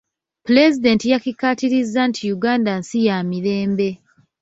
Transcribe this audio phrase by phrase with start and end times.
[0.45, 3.89] Pulezidenti yakikaatirizza nti Uganda nsi ya mirembe.